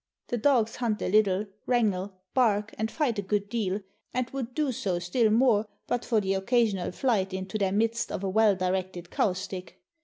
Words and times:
The 0.29 0.37
dogs 0.39 0.77
hunt 0.77 0.99
a 1.03 1.07
little, 1.09 1.45
wrangle, 1.67 2.13
bark, 2.33 2.73
and 2.79 2.89
fight 2.89 3.19
a 3.19 3.21
good 3.21 3.49
deal, 3.49 3.81
and 4.15 4.27
would 4.31 4.55
do 4.55 4.71
so 4.71 4.97
still 4.97 5.29
more, 5.29 5.67
but 5.85 6.03
for 6.03 6.19
the 6.19 6.33
occasional 6.33 6.91
flight, 6.91 7.33
into 7.35 7.59
their 7.59 7.71
midst, 7.71 8.11
of 8.11 8.23
a 8.23 8.29
well 8.31 8.55
directed 8.55 9.11
cow 9.11 9.33
stick. 9.33 9.79